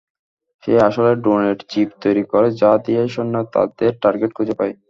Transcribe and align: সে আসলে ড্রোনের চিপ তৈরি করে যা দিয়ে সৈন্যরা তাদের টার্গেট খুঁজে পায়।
সে 0.63 0.73
আসলে 0.87 1.11
ড্রোনের 1.23 1.57
চিপ 1.69 1.89
তৈরি 2.03 2.23
করে 2.31 2.47
যা 2.61 2.71
দিয়ে 2.85 3.01
সৈন্যরা 3.13 3.43
তাদের 3.55 3.91
টার্গেট 4.01 4.31
খুঁজে 4.37 4.55
পায়। 4.59 4.73